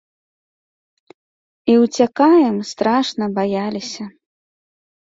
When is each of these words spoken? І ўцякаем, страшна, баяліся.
І 1.75 1.77
ўцякаем, 1.83 2.57
страшна, 2.73 3.23
баяліся. 3.39 4.05